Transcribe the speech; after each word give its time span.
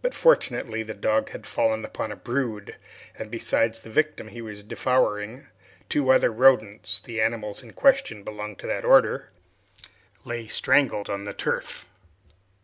But 0.00 0.14
fortunately 0.14 0.84
the 0.84 0.94
dog 0.94 1.30
had 1.30 1.44
fallen 1.44 1.84
upon 1.84 2.12
a 2.12 2.16
brood, 2.16 2.76
and 3.18 3.32
besides 3.32 3.80
the 3.80 3.90
victim 3.90 4.28
he 4.28 4.40
was 4.40 4.62
devouring, 4.62 5.48
two 5.88 6.12
other 6.12 6.30
rodents 6.30 7.00
the 7.00 7.20
animals 7.20 7.60
in 7.60 7.72
question 7.72 8.22
belonged 8.22 8.60
to 8.60 8.68
that 8.68 8.84
order 8.84 9.30
lay 10.24 10.46
strangled 10.46 11.10
on 11.10 11.24
the 11.24 11.32
turf. 11.34 11.88